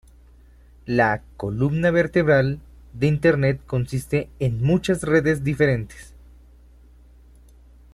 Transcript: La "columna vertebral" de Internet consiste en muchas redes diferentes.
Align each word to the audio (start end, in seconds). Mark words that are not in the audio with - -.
La 0.87 1.21
"columna 1.37 1.91
vertebral" 1.91 2.57
de 2.93 3.05
Internet 3.05 3.61
consiste 3.67 4.29
en 4.39 4.59
muchas 4.63 5.03
redes 5.03 5.43
diferentes. 5.43 6.15